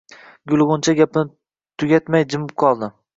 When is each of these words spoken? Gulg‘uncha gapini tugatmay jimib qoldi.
Gulg‘uncha 0.53 0.95
gapini 1.01 1.31
tugatmay 1.83 2.25
jimib 2.35 2.55
qoldi. 2.65 2.91